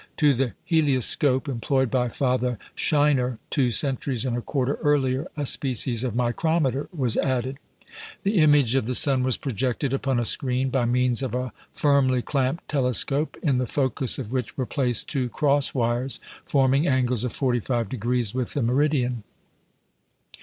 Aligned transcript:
To 0.17 0.33
the 0.33 0.53
"helioscope" 0.67 1.47
employed 1.47 1.91
by 1.91 2.09
Father 2.09 2.57
Scheiner 2.75 3.37
two 3.51 3.69
centuries 3.69 4.25
and 4.25 4.35
a 4.35 4.41
quarter 4.41 4.79
earlier, 4.81 5.27
a 5.37 5.45
species 5.45 6.03
of 6.03 6.15
micrometer 6.15 6.89
was 6.91 7.17
added. 7.17 7.59
The 8.23 8.39
image 8.39 8.73
of 8.73 8.87
the 8.87 8.95
sun 8.95 9.21
was 9.21 9.37
projected 9.37 9.93
upon 9.93 10.19
a 10.19 10.25
screen 10.25 10.71
by 10.71 10.85
means 10.85 11.21
of 11.21 11.35
a 11.35 11.53
firmly 11.71 12.23
clamped 12.23 12.67
telescope, 12.67 13.37
in 13.43 13.59
the 13.59 13.67
focus 13.67 14.17
of 14.17 14.31
which 14.31 14.57
were 14.57 14.65
placed 14.65 15.07
two 15.07 15.29
cross 15.29 15.71
wires 15.75 16.19
forming 16.47 16.87
angles 16.87 17.23
of 17.23 17.31
45° 17.33 18.33
with 18.33 18.55
the 18.55 18.63
meridian. 18.63 19.21